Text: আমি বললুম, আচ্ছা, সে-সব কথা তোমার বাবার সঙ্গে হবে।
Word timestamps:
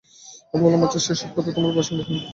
আমি 0.53 0.61
বললুম, 0.63 0.81
আচ্ছা, 0.83 0.99
সে-সব 0.99 1.29
কথা 1.35 1.49
তোমার 1.51 1.69
বাবার 1.69 1.83
সঙ্গে 1.83 2.03
হবে। 2.03 2.19